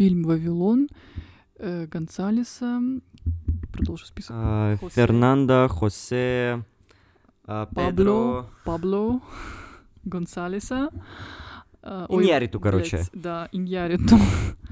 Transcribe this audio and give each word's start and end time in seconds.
фильм 0.00 0.22
«Вавилон» 0.22 0.88
э, 1.58 1.86
Гонсалеса. 1.86 2.80
Продолжу 3.70 4.06
список. 4.06 4.30
А, 4.34 4.78
Хосе. 4.78 4.94
Фернандо, 4.94 5.68
Хосе, 5.68 6.64
а, 7.44 7.66
Пабло. 7.66 8.48
Пабло 8.64 9.20
Гонсалеса. 10.04 10.88
А, 11.82 12.06
ой, 12.08 12.24
Иньярриту, 12.24 12.58
короче. 12.60 12.96
блядь, 12.96 13.10
да, 13.12 13.48
Иньяриту. 13.52 14.16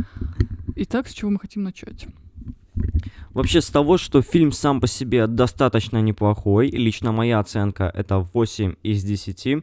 Итак, 0.76 1.08
с 1.08 1.12
чего 1.12 1.31
мы 1.31 1.38
хотим 1.38 1.63
начать? 1.63 2.06
Вообще 3.35 3.60
с 3.60 3.69
того, 3.69 3.99
что 3.99 4.22
фильм 4.22 4.51
сам 4.51 4.81
по 4.81 4.87
себе 4.87 5.26
достаточно 5.26 6.01
неплохой, 6.01 6.71
лично 6.71 7.13
моя 7.13 7.38
оценка 7.38 7.92
это 7.95 8.21
8 8.33 8.76
из 8.83 9.04
10. 9.04 9.63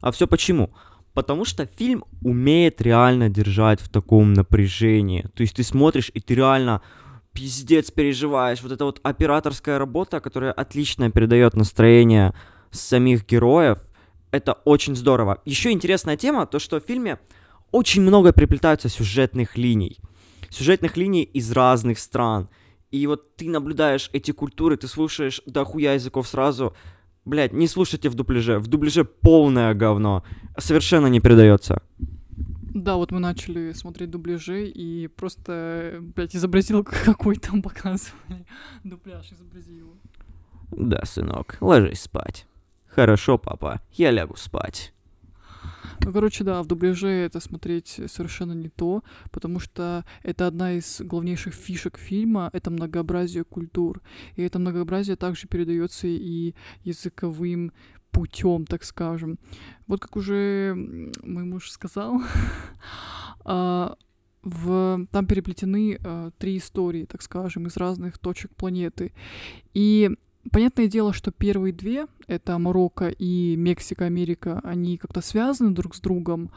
А 0.00 0.10
все 0.10 0.26
почему? 0.26 0.70
Потому 1.14 1.44
что 1.44 1.66
фильм 1.66 2.04
умеет 2.22 2.80
реально 2.80 3.28
держать 3.28 3.80
в 3.80 3.88
таком 3.88 4.32
напряжении. 4.32 5.22
То 5.34 5.42
есть 5.42 5.56
ты 5.56 5.62
смотришь, 5.62 6.10
и 6.14 6.20
ты 6.20 6.34
реально 6.34 6.80
пиздец 7.32 7.90
переживаешь. 7.90 8.62
Вот 8.62 8.72
эта 8.72 8.84
вот 8.84 9.00
операторская 9.02 9.78
работа, 9.78 10.20
которая 10.20 10.52
отлично 10.52 11.10
передает 11.10 11.54
настроение 11.54 12.34
самих 12.70 13.26
героев, 13.26 13.78
это 14.30 14.54
очень 14.64 14.96
здорово. 14.96 15.40
Еще 15.44 15.70
интересная 15.70 16.16
тема, 16.16 16.46
то 16.46 16.58
что 16.58 16.80
в 16.80 16.84
фильме 16.84 17.18
очень 17.70 18.02
много 18.02 18.32
приплетаются 18.32 18.88
сюжетных 18.88 19.56
линий. 19.56 19.98
Сюжетных 20.50 20.96
линий 20.96 21.22
из 21.22 21.52
разных 21.52 21.98
стран. 21.98 22.48
И 22.90 23.06
вот 23.06 23.36
ты 23.36 23.48
наблюдаешь 23.48 24.10
эти 24.12 24.32
культуры, 24.32 24.76
ты 24.76 24.86
слушаешь 24.86 25.42
до 25.46 25.64
хуя 25.64 25.94
языков 25.94 26.28
сразу. 26.28 26.74
Блять, 27.24 27.52
не 27.52 27.68
слушайте 27.68 28.08
в 28.08 28.14
дубляже. 28.14 28.58
В 28.58 28.66
дубляже 28.66 29.04
полное 29.04 29.74
говно. 29.74 30.24
Совершенно 30.58 31.06
не 31.06 31.20
передается. 31.20 31.82
Да, 32.74 32.96
вот 32.96 33.12
мы 33.12 33.20
начали 33.20 33.72
смотреть 33.72 34.10
дубляжи, 34.10 34.66
и 34.66 35.06
просто, 35.06 35.98
блядь, 36.00 36.34
изобразил, 36.34 36.82
какой 37.04 37.36
там 37.36 37.62
показывали. 37.62 38.46
Дубляж, 38.82 39.30
изобрази 39.30 39.72
его. 39.72 39.92
Да, 40.70 41.04
сынок, 41.04 41.58
ложись 41.60 42.00
спать. 42.00 42.46
Хорошо, 42.88 43.38
папа, 43.38 43.82
я 43.92 44.10
лягу 44.10 44.36
спать. 44.36 44.94
Ну, 46.04 46.12
короче, 46.12 46.42
да, 46.42 46.62
в 46.62 46.66
дубляже 46.66 47.08
это 47.08 47.38
смотреть 47.38 48.00
совершенно 48.06 48.52
не 48.52 48.68
то, 48.68 49.04
потому 49.30 49.60
что 49.60 50.04
это 50.22 50.48
одна 50.48 50.72
из 50.74 51.00
главнейших 51.00 51.54
фишек 51.54 51.96
фильма, 51.96 52.50
это 52.52 52.70
многообразие 52.70 53.44
культур. 53.44 54.02
И 54.34 54.42
это 54.42 54.58
многообразие 54.58 55.16
также 55.16 55.46
передается 55.46 56.08
и 56.08 56.54
языковым 56.82 57.72
путем, 58.10 58.66
так 58.66 58.84
скажем. 58.84 59.38
Вот 59.86 60.00
как 60.00 60.16
уже 60.16 60.74
мой 61.22 61.44
муж 61.44 61.70
сказал, 61.70 62.20
а, 63.44 63.96
в, 64.42 65.06
там 65.12 65.26
переплетены 65.26 65.98
а, 66.04 66.30
три 66.38 66.58
истории, 66.58 67.04
так 67.04 67.22
скажем, 67.22 67.66
из 67.68 67.76
разных 67.76 68.18
точек 68.18 68.54
планеты. 68.56 69.12
И 69.72 70.10
понятное 70.50 70.86
дело, 70.86 71.12
что 71.12 71.30
первые 71.30 71.72
две, 71.72 72.06
это 72.26 72.58
Марокко 72.58 73.08
и 73.08 73.56
Мексика, 73.56 74.06
Америка, 74.06 74.60
они 74.64 74.98
как-то 74.98 75.20
связаны 75.20 75.72
друг 75.72 75.94
с 75.94 76.00
другом, 76.00 76.50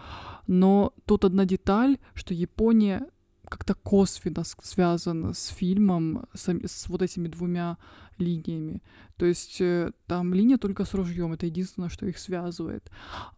но 0.48 0.94
тут 1.06 1.26
одна 1.26 1.46
деталь, 1.46 1.98
что 2.14 2.34
Япония 2.34 3.08
как-то 3.50 3.76
косвенно 3.76 4.44
связана 4.62 5.34
с 5.34 5.48
фильмом, 5.48 6.26
с, 6.34 6.50
с 6.50 6.88
вот 6.88 7.02
этими 7.02 7.28
двумя 7.28 7.78
линиями. 8.18 8.82
То 9.18 9.26
есть 9.26 9.62
э, 9.62 9.92
там 10.08 10.34
линия 10.34 10.58
только 10.58 10.84
с 10.84 10.94
ружьем, 10.94 11.34
это 11.34 11.46
единственное, 11.46 11.90
что 11.90 12.06
их 12.06 12.18
связывает. 12.18 12.90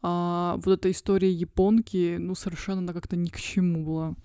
А 0.01 0.55
вот 0.63 0.67
эта 0.67 0.89
история 0.91 1.31
японки, 1.31 2.17
ну, 2.19 2.35
совершенно 2.35 2.79
она 2.79 2.93
как-то 2.93 3.15
ни 3.15 3.29
к 3.29 3.37
чему 3.37 3.85
была. 3.85 4.15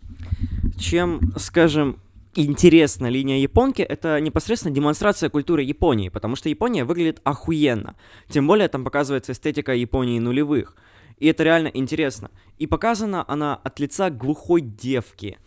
Чем, 0.79 1.21
скажем, 1.37 1.99
интересна 2.35 3.09
линия 3.09 3.39
японки, 3.39 3.83
это 3.83 4.21
непосредственно 4.21 4.75
демонстрация 4.75 5.31
культуры 5.31 5.63
Японии, 5.63 6.09
потому 6.09 6.37
что 6.37 6.49
Япония 6.49 6.85
выглядит 6.85 7.21
охуенно. 7.25 7.97
Тем 8.29 8.47
более 8.47 8.69
там 8.69 8.85
показывается 8.85 9.33
эстетика 9.33 9.75
Японии 9.75 10.19
нулевых. 10.19 10.77
И 11.19 11.27
это 11.27 11.45
реально 11.45 11.69
интересно. 11.69 12.31
И 12.59 12.67
показана 12.67 13.25
она 13.29 13.55
от 13.55 13.79
лица 13.79 14.11
глухой 14.11 14.61
девки. 14.61 15.39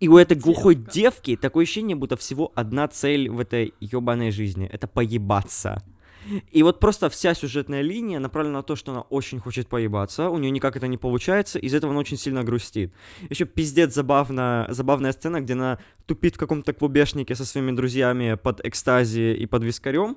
И 0.00 0.08
у 0.08 0.16
этой 0.16 0.36
глухой 0.36 0.74
Девка. 0.74 0.92
девки 0.92 1.36
такое 1.36 1.62
ощущение, 1.62 1.94
будто 1.94 2.16
всего 2.16 2.50
одна 2.56 2.88
цель 2.88 3.30
в 3.30 3.38
этой 3.38 3.72
ебаной 3.78 4.32
жизни. 4.32 4.66
Это 4.66 4.88
поебаться. 4.88 5.80
И 6.50 6.62
вот 6.62 6.80
просто 6.80 7.08
вся 7.08 7.34
сюжетная 7.34 7.82
линия 7.82 8.18
направлена 8.18 8.58
на 8.58 8.62
то, 8.62 8.76
что 8.76 8.92
она 8.92 9.00
очень 9.02 9.40
хочет 9.40 9.68
поебаться, 9.68 10.28
у 10.28 10.38
нее 10.38 10.50
никак 10.50 10.76
это 10.76 10.86
не 10.86 10.98
получается, 10.98 11.58
из-за 11.58 11.78
этого 11.78 11.92
она 11.92 12.00
очень 12.00 12.16
сильно 12.16 12.44
грустит. 12.44 12.92
Еще 13.30 13.44
пиздец 13.44 13.94
забавно, 13.94 14.66
забавная 14.70 15.12
сцена, 15.12 15.40
где 15.40 15.54
она 15.54 15.78
тупит 16.06 16.36
в 16.36 16.38
каком-то 16.38 16.72
клубешнике 16.72 17.34
со 17.34 17.44
своими 17.44 17.72
друзьями 17.72 18.34
под 18.34 18.64
экстази 18.64 19.34
и 19.34 19.46
под 19.46 19.64
вискарем. 19.64 20.16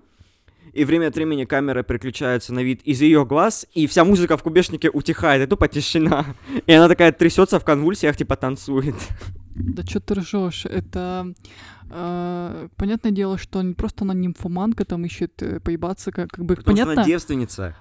И 0.73 0.83
время 0.83 1.07
от 1.07 1.15
времени 1.15 1.45
камера 1.45 1.83
переключается 1.83 2.53
на 2.53 2.63
вид 2.63 2.81
из 2.83 3.01
ее 3.01 3.25
глаз, 3.25 3.65
и 3.73 3.87
вся 3.87 4.03
музыка 4.03 4.37
в 4.37 4.43
кубешнике 4.43 4.89
утихает, 4.89 5.43
и 5.43 5.47
тупо 5.49 5.67
тишина. 5.67 6.25
И 6.65 6.73
она 6.73 6.87
такая 6.87 7.11
трясется 7.11 7.59
в 7.59 7.65
конвульсиях, 7.65 8.17
типа 8.17 8.35
танцует. 8.35 8.95
Да 9.55 9.83
что 9.83 10.01
ты 10.01 10.15
ржешь? 10.15 10.65
Это 10.65 11.33
э, 11.89 12.67
понятное 12.75 13.11
дело, 13.11 13.37
что 13.37 13.61
не 13.61 13.73
просто 13.73 14.03
она 14.03 14.13
нимфоманка 14.13 14.83
там 14.83 15.05
ищет 15.05 15.41
э, 15.41 15.59
поебаться, 15.61 16.11
как, 16.11 16.29
как 16.31 16.43
бы 16.43 16.55
Потому 16.55 16.75
что 16.75 16.85
понятно, 16.85 17.01
она 17.01 17.09
девственница, 17.09 17.77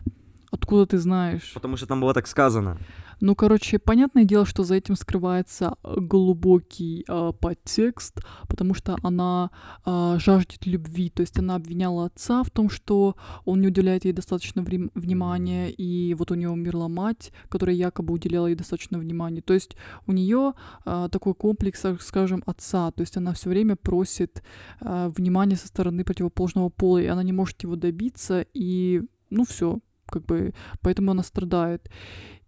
откуда 0.53 0.87
ты 0.87 0.99
знаешь. 0.99 1.51
потому 1.53 1.77
что 1.77 1.87
там 1.87 2.01
было 2.01 2.15
так 2.15 2.29
сказано. 2.29 2.79
Ну, 3.21 3.35
короче, 3.35 3.79
понятное 3.79 4.25
дело, 4.25 4.47
что 4.47 4.65
за 4.65 4.75
этим 4.75 4.97
скрывается 4.97 5.75
э, 5.83 5.95
глубокий 6.01 7.05
э, 7.09 7.33
подтекст, 7.41 8.21
потому 8.49 8.75
что 8.75 8.97
она 9.03 9.51
э, 9.87 10.17
жаждет 10.19 10.67
любви, 10.67 11.11
то 11.11 11.23
есть 11.23 11.39
она 11.39 11.57
обвиняла 11.57 12.07
отца 12.07 12.43
в 12.43 12.51
том, 12.51 12.71
что 12.71 13.17
он 13.45 13.61
не 13.61 13.69
уделяет 13.69 14.05
ей 14.05 14.13
достаточно 14.13 14.61
врем- 14.61 14.91
внимания, 14.95 15.71
и 15.71 16.15
вот 16.15 16.31
у 16.31 16.35
нее 16.35 16.51
умерла 16.51 16.89
мать, 16.89 17.33
которая 17.49 17.77
якобы 17.77 18.15
уделяла 18.15 18.49
ей 18.49 18.57
достаточно 18.57 18.99
внимания. 18.99 19.41
То 19.41 19.55
есть 19.55 19.77
у 20.07 20.13
нее 20.13 20.55
э, 20.85 21.09
такой 21.11 21.35
комплекс, 21.35 21.81
так 21.81 22.03
скажем, 22.03 22.43
отца, 22.47 22.91
то 22.91 23.03
есть 23.03 23.17
она 23.17 23.33
все 23.33 23.51
время 23.51 23.77
просит 23.77 24.43
э, 24.81 25.11
внимания 25.17 25.57
со 25.57 25.69
стороны 25.69 26.05
противоположного 26.05 26.69
пола, 26.69 26.99
и 26.99 27.07
она 27.07 27.23
не 27.23 27.33
может 27.33 27.63
его 27.63 27.77
добиться, 27.77 28.47
и 28.55 29.03
ну 29.31 29.45
все, 29.45 29.79
как 30.07 30.25
бы 30.27 30.55
поэтому 30.81 31.11
она 31.11 31.23
страдает. 31.23 31.91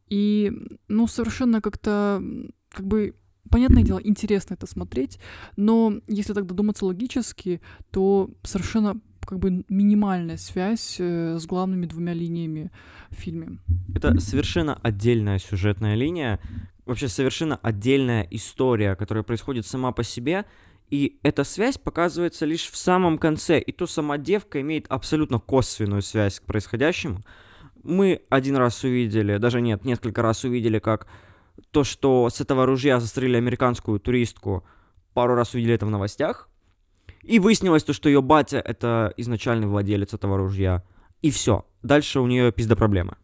И, 0.09 0.53
ну, 0.89 1.07
совершенно 1.07 1.61
как-то, 1.61 2.23
как 2.71 2.87
бы, 2.87 3.15
понятное 3.51 3.83
дело, 3.83 4.01
интересно 4.03 4.55
это 4.55 4.67
смотреть, 4.67 5.19
но 5.57 5.95
если 6.07 6.33
так 6.33 6.47
додуматься 6.47 6.87
логически, 6.87 7.61
то 7.91 8.31
совершенно 8.43 9.01
как 9.27 9.41
бы 9.41 9.65
минимальная 9.69 10.37
связь 10.37 10.97
э, 11.01 11.37
с 11.39 11.47
главными 11.47 11.87
двумя 11.87 12.13
линиями 12.13 12.71
в 13.11 13.15
фильме. 13.15 13.59
Это 13.95 14.19
совершенно 14.21 14.77
отдельная 14.77 15.39
сюжетная 15.39 15.97
линия, 15.97 16.39
вообще 16.85 17.09
совершенно 17.09 17.57
отдельная 17.57 18.27
история, 18.31 18.95
которая 18.95 19.25
происходит 19.25 19.67
сама 19.67 19.91
по 19.91 20.05
себе, 20.05 20.45
и 20.91 21.19
эта 21.25 21.43
связь 21.43 21.79
показывается 21.79 22.47
лишь 22.47 22.71
в 22.71 22.77
самом 22.77 23.19
конце, 23.19 23.59
и 23.59 23.73
то 23.73 23.87
сама 23.87 24.19
девка 24.19 24.61
имеет 24.61 24.87
абсолютно 24.89 25.41
косвенную 25.41 26.03
связь 26.03 26.39
к 26.39 26.45
происходящему. 26.45 27.23
Мы 27.87 28.23
один 28.31 28.57
раз 28.57 28.83
увидели, 28.83 29.39
даже 29.39 29.61
нет, 29.61 29.85
несколько 29.85 30.23
раз 30.23 30.45
увидели, 30.45 30.79
как 30.79 31.07
то, 31.71 31.85
что 31.85 32.29
с 32.29 32.41
этого 32.41 32.67
ружья 32.67 32.99
застрелили 33.01 33.37
американскую 33.37 34.01
туристку, 34.01 34.65
пару 35.15 35.35
раз 35.35 35.55
увидели 35.55 35.75
это 35.75 35.87
в 35.87 35.91
новостях, 35.91 36.49
и 37.23 37.39
выяснилось 37.39 37.85
то, 37.85 37.93
что 37.93 38.09
ее 38.09 38.23
батя 38.23 38.59
это 38.59 39.13
изначальный 39.17 39.67
владелец 39.67 40.15
этого 40.15 40.37
ружья. 40.37 40.83
И 41.23 41.31
все. 41.31 41.65
Дальше 41.83 42.21
у 42.21 42.27
нее 42.27 42.53
пизда 42.53 42.77
проблемы. 42.77 43.17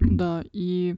Да, 0.00 0.42
и 0.52 0.96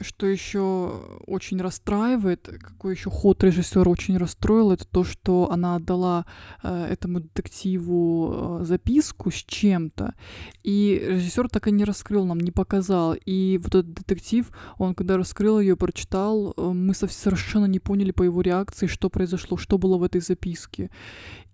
что 0.00 0.26
еще 0.26 1.20
очень 1.26 1.60
расстраивает, 1.60 2.48
какой 2.60 2.94
еще 2.94 3.10
ход 3.10 3.42
режиссера 3.42 3.90
очень 3.90 4.16
расстроил, 4.16 4.72
это 4.72 4.86
то, 4.86 5.04
что 5.04 5.50
она 5.50 5.76
отдала 5.76 6.26
э, 6.62 6.86
этому 6.90 7.20
детективу 7.20 8.60
э, 8.60 8.64
записку 8.64 9.30
с 9.30 9.42
чем-то, 9.44 10.14
и 10.62 11.04
режиссер 11.06 11.48
так 11.48 11.68
и 11.68 11.72
не 11.72 11.84
раскрыл 11.84 12.24
нам, 12.24 12.38
не 12.38 12.50
показал. 12.50 13.14
И 13.14 13.58
вот 13.62 13.74
этот 13.74 13.94
детектив, 13.94 14.50
он 14.78 14.94
когда 14.94 15.16
раскрыл 15.16 15.60
ее, 15.60 15.76
прочитал, 15.76 16.54
мы 16.56 16.94
сов- 16.94 17.12
совершенно 17.12 17.66
не 17.66 17.80
поняли 17.80 18.12
по 18.12 18.22
его 18.22 18.40
реакции, 18.42 18.86
что 18.86 19.10
произошло, 19.10 19.56
что 19.56 19.78
было 19.78 19.98
в 19.98 20.02
этой 20.02 20.20
записке. 20.20 20.90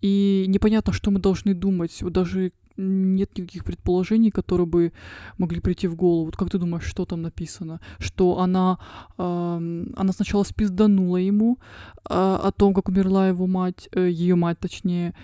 И 0.00 0.46
непонятно, 0.49 0.93
что 0.93 1.11
мы 1.11 1.20
должны 1.20 1.55
думать. 1.55 2.02
Вот 2.02 2.12
даже 2.12 2.52
нет 2.76 3.37
никаких 3.37 3.64
предположений, 3.64 4.31
которые 4.31 4.67
бы 4.67 4.93
могли 5.38 5.61
прийти 5.61 5.88
в 5.88 5.96
голову. 5.96 6.26
Вот 6.26 6.37
как 6.37 6.50
ты 6.50 6.58
думаешь, 6.58 6.84
что 6.84 7.05
там 7.05 7.22
написано? 7.22 7.81
Что 7.99 8.38
она, 8.38 8.78
ам, 9.17 9.88
она 9.96 10.12
сначала 10.12 10.44
спизданула 10.44 11.19
ему 11.19 11.58
а, 12.05 12.37
о 12.43 12.52
том, 12.52 12.75
как 12.75 12.88
умерла 12.88 13.28
его 13.28 13.46
мать, 13.46 13.88
ее 13.94 14.34
мать 14.34 14.58
точнее, 14.58 15.14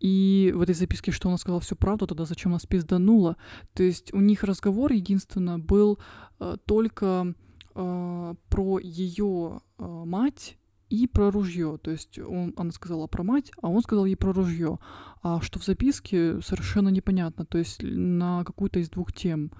и 0.00 0.52
в 0.54 0.60
этой 0.60 0.74
записке, 0.74 1.10
что 1.10 1.28
она 1.28 1.38
сказала 1.38 1.60
всю 1.60 1.76
правду, 1.76 2.06
тогда 2.06 2.24
зачем 2.24 2.52
она 2.52 2.58
спизданула? 2.60 3.36
То 3.74 3.82
есть 3.82 4.12
у 4.14 4.20
них 4.20 4.44
разговор 4.44 4.92
единственно 4.92 5.58
был 5.58 5.98
э, 6.38 6.56
только 6.66 7.34
э, 7.74 8.34
про 8.48 8.78
ее 8.78 9.60
э, 9.78 9.84
мать 9.84 10.56
и 10.90 11.06
про 11.06 11.30
ружье. 11.30 11.78
То 11.82 11.90
есть 11.90 12.18
он, 12.18 12.54
она 12.56 12.72
сказала 12.72 13.06
про 13.06 13.22
мать, 13.22 13.52
а 13.60 13.68
он 13.68 13.82
сказал 13.82 14.04
ей 14.04 14.16
про 14.16 14.32
ружье. 14.32 14.78
А 15.22 15.40
что 15.40 15.58
в 15.58 15.64
записке, 15.64 16.40
совершенно 16.40 16.88
непонятно. 16.88 17.44
То 17.44 17.58
есть 17.58 17.82
на 17.82 18.44
какую-то 18.44 18.80
из 18.80 18.90
двух 18.90 19.12
тем. 19.12 19.50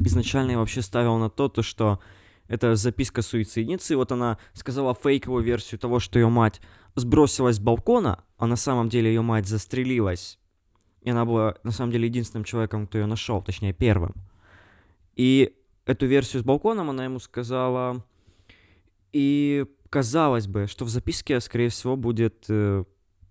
Изначально 0.00 0.52
я 0.52 0.58
вообще 0.58 0.82
ставил 0.82 1.18
на 1.18 1.28
то, 1.28 1.48
то 1.48 1.62
что 1.62 2.00
это 2.48 2.74
записка 2.74 3.22
суицидницы, 3.22 3.96
вот 3.96 4.12
она 4.12 4.38
сказала 4.52 4.94
фейковую 4.94 5.42
версию 5.42 5.78
того, 5.78 6.00
что 6.00 6.18
ее 6.18 6.28
мать 6.28 6.60
сбросилась 6.94 7.56
с 7.56 7.60
балкона, 7.60 8.24
а 8.36 8.46
на 8.46 8.56
самом 8.56 8.88
деле 8.88 9.08
ее 9.08 9.22
мать 9.22 9.46
застрелилась. 9.46 10.38
И 11.02 11.10
она 11.10 11.24
была 11.24 11.56
на 11.62 11.70
самом 11.70 11.92
деле 11.92 12.08
единственным 12.08 12.44
человеком, 12.44 12.86
кто 12.86 12.98
ее 12.98 13.06
нашел, 13.06 13.42
точнее 13.42 13.72
первым. 13.72 14.14
И 15.16 15.56
эту 15.84 16.06
версию 16.06 16.42
с 16.42 16.44
балконом 16.44 16.90
она 16.90 17.04
ему 17.04 17.18
сказала. 17.18 18.04
И 19.12 19.66
казалось 19.92 20.46
бы, 20.46 20.66
что 20.66 20.86
в 20.86 20.88
записке, 20.88 21.38
скорее 21.40 21.68
всего, 21.68 21.96
будет 21.96 22.46
э, 22.48 22.84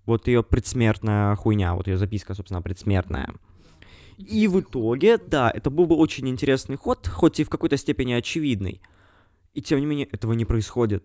вот 0.06 0.28
ее 0.28 0.44
предсмертная 0.44 1.36
хуйня, 1.36 1.74
вот 1.74 1.88
ее 1.88 1.98
записка, 1.98 2.36
собственно, 2.36 2.62
предсмертная. 2.62 3.34
И 4.18 4.48
в 4.48 4.60
итоге, 4.60 5.18
да, 5.18 5.50
это 5.50 5.72
был 5.72 5.88
бы 5.88 5.96
очень 5.96 6.30
интересный 6.30 6.78
ход, 6.78 7.08
хоть 7.08 7.40
и 7.40 7.44
в 7.44 7.50
какой-то 7.50 7.78
степени 7.78 8.14
очевидный. 8.14 8.80
И 9.56 9.62
тем 9.62 9.80
не 9.80 9.88
менее, 9.88 10.06
этого 10.12 10.34
не 10.34 10.46
происходит. 10.46 11.04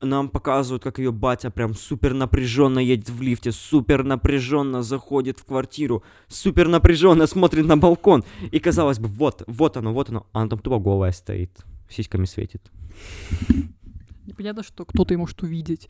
Нам 0.00 0.28
показывают, 0.28 0.82
как 0.82 0.98
ее 0.98 1.12
батя 1.12 1.50
прям 1.50 1.74
супер 1.74 2.12
напряженно 2.12 2.80
едет 2.80 3.08
в 3.08 3.22
лифте, 3.22 3.52
супер 3.52 4.02
напряженно 4.02 4.82
заходит 4.82 5.38
в 5.38 5.44
квартиру, 5.44 6.02
супер 6.26 6.66
напряженно 6.66 7.28
смотрит 7.28 7.66
на 7.66 7.76
балкон. 7.76 8.24
И 8.50 8.58
казалось 8.58 8.98
бы, 8.98 9.06
вот, 9.06 9.44
вот 9.46 9.76
оно, 9.76 9.92
вот 9.92 10.08
оно. 10.08 10.26
А 10.32 10.40
она 10.40 10.48
там 10.48 10.58
тупо 10.58 10.80
голая 10.80 11.12
стоит, 11.12 11.56
сиськами 11.88 12.24
светит. 12.24 12.68
Непонятно, 14.42 14.64
что 14.64 14.84
кто-то 14.84 15.16
может 15.16 15.42
увидеть. 15.42 15.88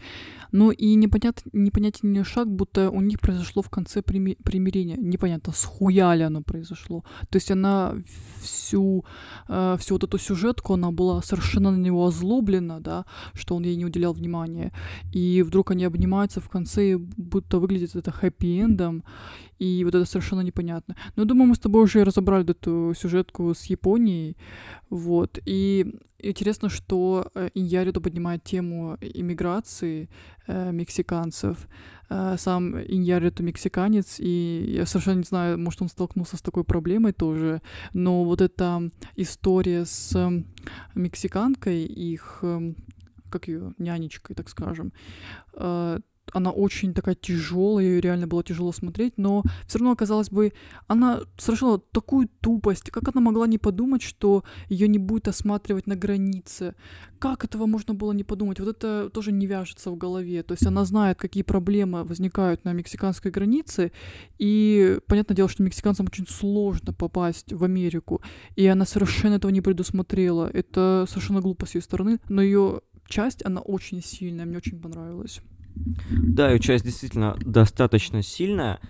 Ну 0.52 0.70
и 0.70 0.94
непонят, 0.94 1.42
непонятен 1.54 2.22
шаг, 2.24 2.48
будто 2.48 2.90
у 2.90 3.00
них 3.00 3.18
произошло 3.18 3.62
в 3.62 3.70
конце 3.70 4.02
прими, 4.02 4.36
примирения. 4.44 4.96
Непонятно, 4.98 5.54
с 5.54 5.64
хуя 5.64 6.14
ли 6.14 6.22
оно 6.22 6.42
произошло. 6.42 7.02
То 7.30 7.36
есть 7.36 7.50
она 7.50 7.94
всю, 8.42 9.06
э, 9.48 9.76
всю 9.78 9.94
вот 9.94 10.04
эту 10.04 10.18
сюжетку, 10.18 10.74
она 10.74 10.90
была 10.90 11.22
совершенно 11.22 11.70
на 11.70 11.78
него 11.78 12.04
озлоблена, 12.06 12.80
да, 12.80 13.06
что 13.32 13.56
он 13.56 13.64
ей 13.64 13.76
не 13.76 13.86
уделял 13.86 14.12
внимания. 14.12 14.72
И 15.14 15.42
вдруг 15.42 15.70
они 15.70 15.86
обнимаются 15.86 16.40
в 16.40 16.50
конце, 16.50 16.90
и 16.90 16.96
будто 16.96 17.58
выглядит 17.58 17.96
это 17.96 18.10
хэппи-эндом. 18.10 19.02
И 19.58 19.84
вот 19.84 19.94
это 19.94 20.04
совершенно 20.04 20.42
непонятно. 20.42 20.94
Но 21.16 21.22
я 21.22 21.28
думаю, 21.28 21.48
мы 21.48 21.54
с 21.54 21.58
тобой 21.58 21.84
уже 21.84 22.04
разобрали 22.04 22.50
эту 22.50 22.92
сюжетку 22.94 23.54
с 23.54 23.64
Японией. 23.70 24.36
Вот. 24.90 25.38
И 25.46 25.94
интересно, 26.22 26.68
что 26.68 27.30
э, 27.34 27.50
Иньяриту 27.54 28.00
поднимает 28.00 28.44
тему 28.44 28.96
иммиграции 29.00 30.08
э, 30.46 30.72
мексиканцев. 30.72 31.68
Э, 32.10 32.36
сам 32.38 32.80
Иньяриту 32.80 33.42
мексиканец, 33.42 34.20
и 34.20 34.74
я 34.76 34.86
совершенно 34.86 35.18
не 35.18 35.24
знаю, 35.24 35.58
может, 35.58 35.82
он 35.82 35.88
столкнулся 35.88 36.36
с 36.36 36.42
такой 36.42 36.64
проблемой 36.64 37.12
тоже, 37.12 37.60
но 37.92 38.24
вот 38.24 38.40
эта 38.40 38.90
история 39.16 39.84
с 39.84 40.14
э, 40.14 40.44
мексиканкой, 40.94 41.84
их 41.84 42.38
э, 42.42 42.74
как 43.30 43.48
ее 43.48 43.74
нянечкой, 43.78 44.36
так 44.36 44.48
скажем, 44.48 44.92
э, 45.54 45.98
она 46.32 46.50
очень 46.50 46.94
такая 46.94 47.14
тяжелая, 47.14 47.84
ее 47.84 48.00
реально 48.00 48.26
было 48.26 48.42
тяжело 48.42 48.72
смотреть, 48.72 49.14
но 49.16 49.42
все 49.66 49.78
равно, 49.78 49.96
казалось 49.96 50.30
бы, 50.30 50.52
она 50.86 51.20
совершила 51.38 51.78
такую 51.78 52.28
тупость. 52.40 52.90
Как 52.90 53.08
она 53.08 53.20
могла 53.20 53.46
не 53.46 53.58
подумать, 53.58 54.02
что 54.02 54.44
ее 54.68 54.88
не 54.88 54.98
будет 54.98 55.28
осматривать 55.28 55.86
на 55.86 55.96
границе? 55.96 56.74
Как 57.18 57.44
этого 57.44 57.66
можно 57.66 57.94
было 57.94 58.12
не 58.12 58.24
подумать? 58.24 58.58
Вот 58.60 58.68
это 58.68 59.10
тоже 59.10 59.30
не 59.32 59.46
вяжется 59.46 59.90
в 59.90 59.96
голове. 59.96 60.42
То 60.42 60.54
есть 60.54 60.66
она 60.66 60.84
знает, 60.84 61.18
какие 61.18 61.42
проблемы 61.42 62.04
возникают 62.04 62.64
на 62.64 62.72
мексиканской 62.72 63.30
границе, 63.30 63.92
и 64.38 64.98
понятное 65.06 65.36
дело, 65.36 65.48
что 65.48 65.62
мексиканцам 65.62 66.06
очень 66.06 66.26
сложно 66.26 66.92
попасть 66.92 67.52
в 67.52 67.62
Америку, 67.64 68.22
и 68.56 68.66
она 68.66 68.86
совершенно 68.86 69.34
этого 69.34 69.52
не 69.52 69.60
предусмотрела. 69.60 70.50
Это 70.52 71.06
совершенно 71.08 71.40
глупо 71.40 71.66
с 71.66 71.74
ее 71.74 71.82
стороны, 71.82 72.18
но 72.28 72.42
ее 72.42 72.80
часть, 73.06 73.44
она 73.44 73.60
очень 73.60 74.02
сильная, 74.02 74.46
мне 74.46 74.56
очень 74.56 74.80
понравилась. 74.80 75.40
Да, 75.74 76.50
ее 76.50 76.60
часть 76.60 76.84
действительно 76.84 77.36
достаточно 77.40 78.22
сильная, 78.22 78.80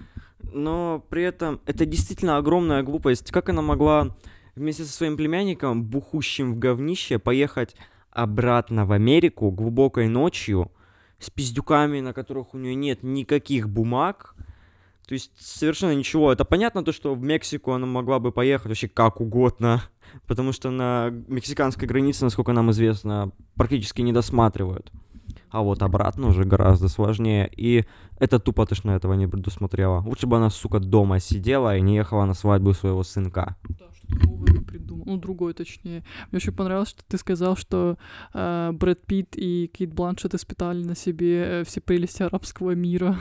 но 0.52 1.04
при 1.08 1.22
этом 1.22 1.60
это 1.66 1.86
действительно 1.86 2.36
огромная 2.36 2.82
глупость. 2.82 3.30
Как 3.30 3.48
она 3.48 3.62
могла 3.62 4.16
вместе 4.54 4.84
со 4.84 4.92
своим 4.92 5.16
племянником, 5.16 5.84
бухущим 5.84 6.52
в 6.54 6.58
говнище, 6.58 7.18
поехать 7.18 7.74
обратно 8.10 8.84
в 8.84 8.92
Америку 8.92 9.50
глубокой 9.50 10.08
ночью 10.08 10.70
с 11.18 11.30
пиздюками, 11.30 12.00
на 12.00 12.12
которых 12.12 12.54
у 12.54 12.58
нее 12.58 12.74
нет 12.74 13.02
никаких 13.02 13.68
бумаг, 13.68 14.34
то 15.06 15.14
есть 15.14 15.32
совершенно 15.38 15.94
ничего. 15.94 16.32
Это 16.32 16.44
понятно 16.44 16.84
то, 16.84 16.92
что 16.92 17.14
в 17.14 17.22
Мексику 17.22 17.72
она 17.72 17.86
могла 17.86 18.18
бы 18.18 18.32
поехать 18.32 18.68
вообще 18.68 18.88
как 18.88 19.20
угодно, 19.20 19.82
потому 20.26 20.52
что 20.52 20.70
на 20.70 21.10
мексиканской 21.10 21.88
границе, 21.88 22.24
насколько 22.24 22.52
нам 22.52 22.70
известно, 22.70 23.32
практически 23.54 24.02
не 24.02 24.12
досматривают 24.12 24.92
а 25.52 25.62
вот 25.62 25.82
обратно 25.82 26.28
уже 26.28 26.44
гораздо 26.44 26.88
сложнее. 26.88 27.50
И 27.56 27.84
это 28.18 28.38
тупо 28.38 28.66
точно 28.66 28.92
этого 28.92 29.12
не 29.12 29.28
предусмотрела. 29.28 30.00
Лучше 30.00 30.26
бы 30.26 30.36
она, 30.36 30.50
сука, 30.50 30.80
дома 30.80 31.20
сидела 31.20 31.76
и 31.76 31.82
не 31.82 31.96
ехала 31.96 32.24
на 32.24 32.34
свадьбу 32.34 32.72
своего 32.72 33.02
сынка. 33.04 33.56
Да, 33.68 33.86
что 33.94 34.26
новое 34.26 34.62
придумал. 34.62 35.04
Ну, 35.06 35.16
другое 35.18 35.52
точнее. 35.52 36.04
Мне 36.30 36.38
очень 36.38 36.52
понравилось, 36.52 36.88
что 36.88 37.02
ты 37.06 37.18
сказал, 37.18 37.56
что 37.56 37.98
э, 38.32 38.70
Брэд 38.72 39.06
Питт 39.06 39.36
и 39.36 39.70
Кейт 39.72 39.92
Бланшет 39.92 40.34
испытали 40.34 40.82
на 40.82 40.96
себе 40.96 41.60
э, 41.60 41.64
все 41.64 41.80
прелести 41.80 42.22
арабского 42.22 42.74
мира. 42.74 43.18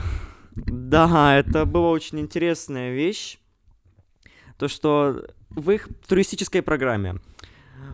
Да, 0.54 1.36
это 1.36 1.66
была 1.66 1.90
очень 1.90 2.20
интересная 2.20 2.94
вещь. 2.94 3.38
То, 4.58 4.68
что 4.68 5.22
в 5.50 5.70
их 5.70 5.88
туристической 6.06 6.62
программе 6.62 7.16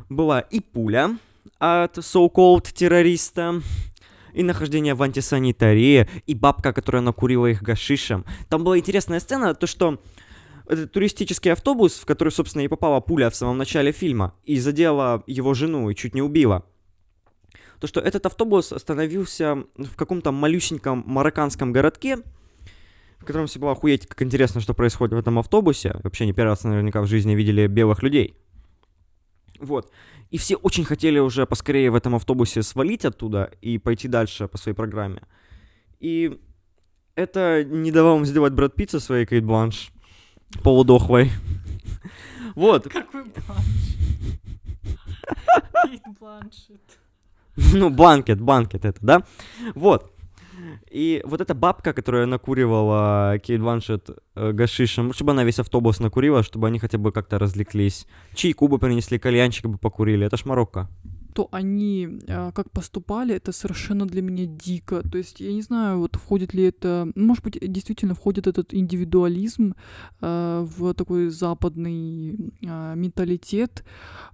была 0.08 0.40
и 0.40 0.60
пуля 0.60 1.18
от 1.58 1.98
so-called 1.98 2.72
террориста, 2.72 3.62
и 4.38 4.44
нахождение 4.44 4.94
в 4.94 5.02
антисанитарии, 5.02 6.08
и 6.26 6.34
бабка, 6.34 6.72
которая 6.72 7.02
накурила 7.02 7.46
их 7.46 7.60
гашишем. 7.60 8.24
Там 8.48 8.62
была 8.62 8.78
интересная 8.78 9.18
сцена, 9.18 9.52
то 9.52 9.66
что 9.66 10.00
это 10.68 10.86
туристический 10.86 11.52
автобус, 11.52 11.98
в 11.98 12.06
который, 12.06 12.28
собственно, 12.28 12.62
и 12.62 12.68
попала 12.68 13.00
пуля 13.00 13.30
в 13.30 13.34
самом 13.34 13.58
начале 13.58 13.90
фильма, 13.90 14.34
и 14.44 14.60
задела 14.60 15.24
его 15.26 15.54
жену 15.54 15.90
и 15.90 15.96
чуть 15.96 16.14
не 16.14 16.22
убила. 16.22 16.64
То, 17.80 17.88
что 17.88 18.00
этот 18.00 18.26
автобус 18.26 18.72
остановился 18.72 19.64
в 19.76 19.96
каком-то 19.96 20.30
малюсеньком 20.30 21.02
марокканском 21.04 21.72
городке, 21.72 22.18
в 23.18 23.24
котором 23.24 23.48
все 23.48 23.58
было 23.58 23.72
охуеть, 23.72 24.06
как 24.06 24.22
интересно, 24.22 24.60
что 24.60 24.72
происходит 24.72 25.14
в 25.14 25.18
этом 25.18 25.40
автобусе. 25.40 25.96
Вообще 26.04 26.26
не 26.26 26.32
первый 26.32 26.50
раз 26.50 26.62
наверняка 26.62 27.02
в 27.02 27.06
жизни 27.06 27.34
видели 27.34 27.66
белых 27.66 28.04
людей. 28.04 28.36
Вот. 29.58 29.90
И 30.30 30.36
все 30.38 30.56
очень 30.56 30.84
хотели 30.84 31.18
уже 31.18 31.46
поскорее 31.46 31.90
в 31.90 31.94
этом 31.94 32.14
автобусе 32.14 32.62
свалить 32.62 33.04
оттуда 33.04 33.50
и 33.62 33.78
пойти 33.78 34.08
дальше 34.08 34.46
по 34.46 34.58
своей 34.58 34.76
программе. 34.76 35.22
И 36.00 36.38
это 37.14 37.64
не 37.64 37.90
давал 37.90 38.18
им 38.18 38.26
сделать 38.26 38.52
Брэд 38.52 38.74
Питт 38.74 38.90
со 38.90 39.00
своей 39.00 39.26
Кейт 39.26 39.44
Бланш 39.44 39.90
полудохлой. 40.62 41.30
Вот. 42.54 42.88
Какой 42.88 43.22
бланш? 43.46 43.64
Кейт 45.84 46.02
Бланшет. 46.18 46.98
Ну, 47.72 47.90
бланкет, 47.90 48.40
банкет 48.40 48.84
это, 48.84 48.98
да? 49.00 49.22
Вот. 49.76 50.12
И 50.90 51.20
вот 51.24 51.40
эта 51.40 51.54
бабка, 51.54 51.92
которая 51.92 52.26
накуривала 52.26 53.38
Кейт 53.42 53.60
Бланшет 53.60 54.10
э, 54.34 54.52
гашишем, 54.52 55.08
лучше 55.08 55.24
бы 55.24 55.32
она 55.32 55.44
весь 55.44 55.58
автобус 55.58 56.00
накурила, 56.00 56.42
чтобы 56.42 56.68
они 56.68 56.78
хотя 56.78 56.98
бы 56.98 57.12
как-то 57.12 57.38
развлеклись. 57.38 58.06
Чайку 58.34 58.68
бы 58.68 58.78
принесли, 58.78 59.18
кальянчик 59.18 59.66
бы 59.66 59.78
покурили. 59.78 60.26
Это 60.26 60.36
ж 60.36 60.44
Марокко 60.44 60.88
то 61.38 61.48
они 61.52 62.18
э, 62.26 62.50
как 62.52 62.70
поступали, 62.72 63.32
это 63.32 63.52
совершенно 63.52 64.06
для 64.06 64.22
меня 64.22 64.46
дико. 64.46 65.08
То 65.08 65.18
есть 65.18 65.40
я 65.40 65.52
не 65.52 65.62
знаю, 65.62 65.98
вот 65.98 66.16
входит 66.16 66.54
ли 66.54 66.64
это, 66.64 67.06
может 67.14 67.44
быть, 67.44 67.58
действительно 67.60 68.14
входит 68.14 68.48
этот 68.48 68.74
индивидуализм 68.74 69.74
э, 70.20 70.66
в 70.78 70.94
такой 70.94 71.30
западный 71.30 72.52
э, 72.60 72.94
менталитет. 72.96 73.84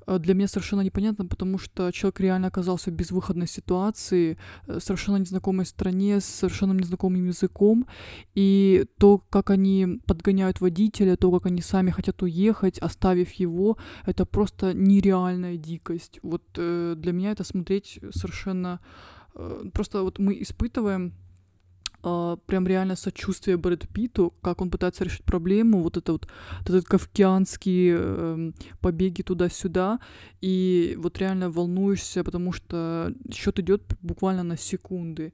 Для 0.07 0.35
меня 0.35 0.49
совершенно 0.49 0.83
непонятно, 0.83 1.27
потому 1.27 1.59
что 1.59 1.91
человек 1.93 2.21
реально 2.21 2.49
оказался 2.49 2.91
в 2.91 2.95
безвыходной 2.95 3.47
ситуации, 3.47 4.37
э, 4.67 4.81
совершенно 4.81 5.19
незнакомой 5.19 5.67
стране, 5.67 6.21
с 6.21 6.25
совершенно 6.25 6.73
незнакомым 6.73 7.27
языком, 7.27 7.87
и 8.35 8.87
то, 8.99 9.19
как 9.31 9.51
они 9.51 10.01
подгоняют 10.07 10.61
водителя, 10.61 11.17
то, 11.17 11.31
как 11.31 11.47
они 11.47 11.63
сами 11.63 11.91
хотят 11.91 12.23
уехать, 12.23 12.79
оставив 12.79 13.33
его, 13.33 13.77
это 14.07 14.25
просто 14.25 14.73
нереальная 14.75 15.57
дикость. 15.57 16.19
Вот 16.23 16.43
э, 16.57 16.94
для 16.95 17.13
меня 17.13 17.33
это 17.33 17.45
смотреть 17.45 18.01
совершенно... 18.11 18.81
Э, 19.35 19.65
просто 19.73 20.03
вот 20.03 20.19
мы 20.19 20.41
испытываем 20.43 21.15
э, 22.05 22.37
прям 22.47 22.67
реально 22.67 22.97
сочувствие 22.97 23.57
Брэду 23.57 23.87
Питту, 23.87 24.33
как 24.43 24.61
он 24.61 24.71
пытается 24.71 25.05
решить 25.05 25.25
проблему, 25.25 25.83
вот 25.83 25.97
это 25.97 26.13
вот, 26.13 26.29
вот 26.61 26.71
этот 26.71 26.85
кавкианские 26.85 27.97
э, 27.99 28.53
побеги 28.81 29.23
туда-сюда, 29.23 29.99
и 30.41 30.97
вот 30.99 31.19
реально 31.19 31.51
волнуешься, 31.51 32.23
потому 32.23 32.53
что 32.53 33.13
счет 33.33 33.59
идет 33.59 33.83
буквально 34.03 34.43
на 34.43 34.57
секунды. 34.57 35.33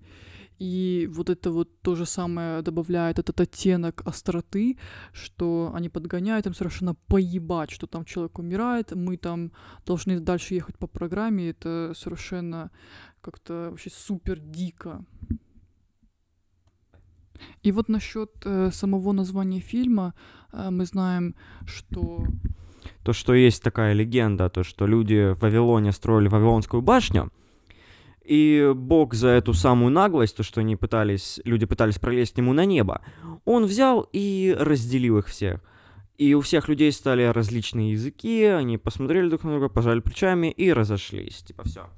И 0.60 1.08
вот 1.10 1.30
это 1.30 1.50
вот 1.50 1.80
то 1.80 1.94
же 1.94 2.04
самое 2.04 2.60
добавляет 2.60 3.18
этот 3.18 3.40
оттенок 3.40 4.02
остроты, 4.04 4.76
что 5.12 5.72
они 5.74 5.88
подгоняют 5.88 6.46
им 6.46 6.54
совершенно 6.54 6.94
поебать, 7.06 7.70
что 7.70 7.86
там 7.86 8.04
человек 8.04 8.38
умирает, 8.38 8.94
мы 8.94 9.16
там 9.16 9.52
должны 9.86 10.20
дальше 10.20 10.54
ехать 10.54 10.76
по 10.76 10.86
программе, 10.86 11.48
это 11.48 11.94
совершенно 11.96 12.70
как-то 13.22 13.68
вообще 13.70 13.88
супер 13.90 14.38
дико. 14.38 15.02
И 17.62 17.72
вот 17.72 17.88
насчет 17.88 18.30
э, 18.44 18.70
самого 18.72 19.12
названия 19.12 19.60
фильма 19.60 20.14
э, 20.52 20.70
мы 20.70 20.84
знаем, 20.84 21.34
что 21.66 22.24
то, 23.02 23.12
что 23.12 23.34
есть 23.34 23.62
такая 23.62 23.92
легенда, 23.92 24.48
то, 24.48 24.62
что 24.62 24.86
люди 24.86 25.34
в 25.34 25.40
Вавилоне 25.40 25.92
строили 25.92 26.28
Вавилонскую 26.28 26.82
башню, 26.82 27.30
и 28.24 28.72
Бог 28.74 29.14
за 29.14 29.28
эту 29.28 29.54
самую 29.54 29.90
наглость, 29.90 30.36
то, 30.36 30.42
что 30.42 30.60
они 30.60 30.76
пытались, 30.76 31.40
люди 31.44 31.66
пытались 31.66 31.98
пролезть 31.98 32.38
ему 32.38 32.52
на 32.52 32.64
небо, 32.64 33.02
он 33.44 33.64
взял 33.64 34.06
и 34.12 34.56
разделил 34.58 35.18
их 35.18 35.26
всех. 35.26 35.60
И 36.18 36.34
у 36.34 36.42
всех 36.42 36.68
людей 36.68 36.92
стали 36.92 37.22
различные 37.24 37.92
языки, 37.92 38.44
они 38.44 38.76
посмотрели 38.76 39.28
друг 39.30 39.42
на 39.42 39.52
друга, 39.52 39.70
пожали 39.70 40.00
плечами 40.00 40.50
и 40.50 40.70
разошлись. 40.70 41.42
Типа 41.42 41.64
все. 41.64 41.88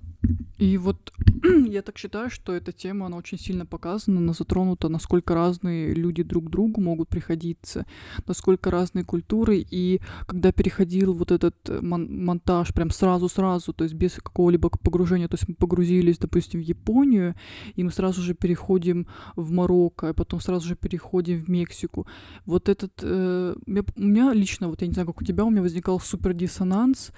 И 0.63 0.79
вот 0.79 1.13
я 1.67 1.83
так 1.83 1.99
считаю, 1.99 2.31
что 2.31 2.53
эта 2.53 2.71
тема, 2.71 3.07
она 3.07 3.17
очень 3.17 3.39
сильно 3.39 3.67
показана, 3.67 4.19
она 4.19 4.33
затронута, 4.33 4.89
насколько 4.89 5.35
разные 5.35 5.93
люди 5.93 6.23
друг 6.23 6.51
другу 6.51 6.81
могут 6.81 7.09
приходиться, 7.09 7.85
насколько 8.29 8.71
разные 8.71 9.05
культуры. 9.05 9.67
И 9.73 10.01
когда 10.27 10.53
переходил 10.53 11.15
вот 11.15 11.33
этот 11.33 11.57
э, 11.69 11.81
мон- 11.81 12.25
монтаж 12.25 12.73
прям 12.73 12.91
сразу-сразу, 12.91 13.73
то 13.73 13.83
есть 13.85 13.97
без 13.97 14.13
какого-либо 14.13 14.69
погружения, 14.69 15.27
то 15.27 15.35
есть 15.35 15.49
мы 15.49 15.57
погрузились, 15.57 16.19
допустим, 16.19 16.61
в 16.61 16.65
Японию, 16.65 17.35
и 17.75 17.83
мы 17.83 17.91
сразу 17.91 18.23
же 18.23 18.35
переходим 18.35 19.09
в 19.35 19.51
Марокко, 19.51 20.11
и 20.11 20.13
потом 20.13 20.41
сразу 20.41 20.69
же 20.69 20.77
переходим 20.77 21.43
в 21.43 21.49
Мексику. 21.49 22.07
Вот 22.47 22.69
этот... 22.69 22.93
Э, 23.03 23.57
у 23.67 24.01
меня 24.01 24.33
лично, 24.33 24.69
вот 24.69 24.81
я 24.83 24.87
не 24.87 24.95
знаю, 24.95 25.09
как 25.09 25.23
у 25.23 25.25
тебя, 25.25 25.45
у 25.45 25.51
меня 25.51 25.63
возникал 25.63 25.99
супер 25.99 26.35
диссонанс 26.35 27.09
э, 27.09 27.13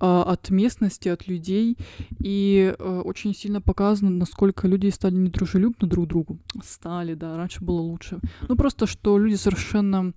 от 0.00 0.50
местности, 0.50 1.08
от 1.08 1.28
людей, 1.28 1.78
и 2.18 2.74
э, 2.76 2.87
очень 2.88 3.34
сильно 3.34 3.60
показано, 3.60 4.10
насколько 4.10 4.68
люди 4.68 4.90
стали 4.90 5.14
недружелюбны 5.14 5.88
друг 5.88 6.06
другу. 6.06 6.38
Стали, 6.64 7.14
да, 7.14 7.36
раньше 7.36 7.64
было 7.64 7.80
лучше. 7.80 8.20
Ну, 8.48 8.56
просто, 8.56 8.86
что 8.86 9.18
люди 9.18 9.36
совершенно 9.36 10.12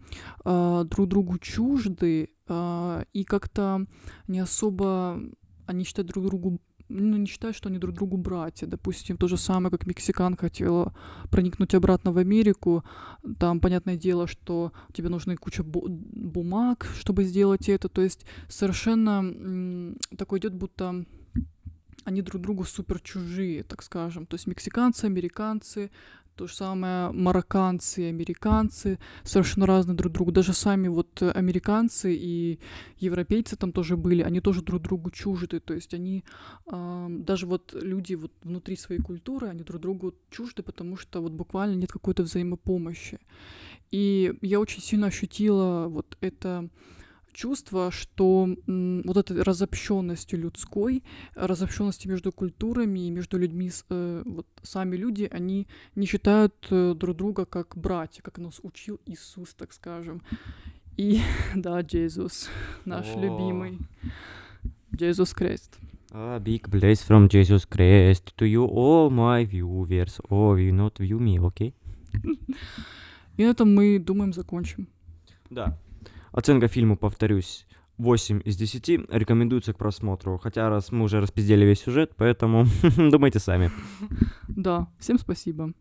э, 0.46 0.86
друг 0.90 1.08
другу 1.08 1.38
чужды, 1.40 2.30
э, 2.48 3.04
и 3.13 3.24
как-то 3.24 3.86
не 4.28 4.40
особо 4.40 5.22
они 5.66 5.84
считают 5.86 6.10
друг 6.10 6.25
другу 6.25 6.60
ну, 6.94 7.18
не 7.18 7.25
считают, 7.25 7.56
что 7.56 7.70
они 7.70 7.80
друг 7.80 7.96
другу 7.96 8.18
братья. 8.18 8.68
Допустим, 8.68 9.18
то 9.18 9.28
же 9.28 9.38
самое, 9.38 9.72
как 9.72 9.88
мексикан 9.88 10.36
хотел 10.36 10.92
проникнуть 11.30 11.74
обратно 11.74 12.12
в 12.12 12.18
Америку. 12.18 12.84
Там, 13.40 13.60
понятное 13.62 13.96
дело, 13.96 14.28
что 14.28 14.74
тебе 14.94 15.10
нужны 15.10 15.38
куча 15.38 15.63
бу- 15.63 15.88
бумаг, 15.88 16.88
чтобы 17.00 17.24
сделать 17.24 17.70
это. 17.70 17.88
То 17.88 18.01
есть 18.01 18.25
совершенно 18.50 19.22
м- 19.24 19.98
такой 20.18 20.40
идет, 20.40 20.54
будто 20.54 21.06
они 22.03 22.22
друг 22.22 22.41
другу 22.41 22.63
супер 22.63 23.00
чужие, 23.00 23.63
так 23.63 23.84
скажем. 23.84 24.25
То 24.25 24.36
есть 24.36 24.48
мексиканцы, 24.48 25.05
американцы, 25.05 25.91
то 26.36 26.48
же 26.48 26.55
самое 26.55 27.12
марокканцы 27.12 28.03
и 28.03 28.05
американцы 28.05 28.98
совершенно 29.24 29.65
разные 29.65 29.96
друг 29.96 30.13
другу. 30.13 30.31
Даже 30.31 30.53
сами 30.53 30.88
вот 30.88 31.22
американцы 31.22 32.15
и 32.15 32.60
европейцы 32.98 33.55
там 33.55 33.72
тоже 33.72 33.98
были, 33.98 34.24
они 34.24 34.39
тоже 34.41 34.62
друг 34.62 34.81
другу 34.81 35.12
чужды. 35.12 35.60
То 35.60 35.74
есть 35.74 35.93
они, 35.93 36.24
э, 36.67 37.08
даже 37.10 37.46
вот 37.46 37.74
люди 37.74 38.15
вот 38.15 38.31
внутри 38.43 38.75
своей 38.75 39.01
культуры, 39.01 39.48
они 39.50 39.63
друг 39.63 39.81
другу 39.81 40.15
чужды, 40.29 40.63
потому 40.63 40.98
что 40.98 41.22
вот 41.22 41.34
буквально 41.34 41.75
нет 41.75 41.91
какой-то 41.91 42.24
взаимопомощи. 42.24 43.20
И 43.91 44.34
я 44.41 44.60
очень 44.60 44.81
сильно 44.81 45.08
ощутила 45.08 45.88
вот 45.89 46.17
это 46.22 46.70
чувство, 47.34 47.92
что 47.92 48.50
вот 48.68 49.18
этой 49.18 49.42
разобщенностью 49.42 50.40
людской, 50.40 51.04
разобщенностью 51.36 52.12
между 52.12 52.32
культурами 52.32 53.08
и 53.08 53.12
между 53.12 53.38
людьми, 53.38 53.72
э, 53.90 54.24
вот 54.26 54.48
сами 54.64 54.96
люди, 54.96 55.28
они 55.32 55.68
не 55.96 56.06
считают 56.06 56.56
э, 56.70 56.94
друг 56.96 57.18
друга 57.18 57.46
как 57.46 57.78
братья, 57.78 58.22
как 58.22 58.38
нас 58.38 58.60
учил 58.64 59.00
Иисус, 59.06 59.54
так 59.54 59.74
скажем. 59.74 60.22
И 60.98 61.22
да, 61.56 61.82
Иисус, 61.82 62.50
наш 62.86 63.08
О. 63.16 63.20
любимый. 63.20 63.80
Иисус 64.92 65.34
Крест. 65.34 65.78
A 66.14 66.40
big 66.40 66.68
bless 66.70 67.08
from 67.08 67.30
Jesus 67.30 67.66
Christ 67.66 68.36
to 68.38 68.46
you, 68.46 68.66
all 68.66 69.10
my 69.10 69.46
viewers. 69.46 70.20
Oh, 70.30 70.56
you 70.56 70.74
not 70.74 71.00
view 71.00 71.20
me, 71.20 71.40
окей? 71.40 71.74
И 73.38 73.46
на 73.46 73.52
этом 73.52 73.74
мы, 73.74 73.98
думаем, 73.98 74.34
закончим. 74.34 74.88
Да. 75.50 75.78
Оценка 76.32 76.68
фильму, 76.68 76.98
повторюсь, 76.98 77.68
8 77.98 78.42
из 78.46 78.56
10. 78.56 79.12
Рекомендуется 79.12 79.74
к 79.74 79.78
просмотру. 79.78 80.38
Хотя 80.38 80.70
раз 80.70 80.92
мы 80.92 81.04
уже 81.06 81.20
распиздели 81.22 81.66
весь 81.66 81.82
сюжет, 81.82 82.14
поэтому 82.16 82.66
думайте 82.98 83.40
сами. 83.40 83.72
Да, 84.48 84.88
всем 85.00 85.20
спасибо. 85.20 85.74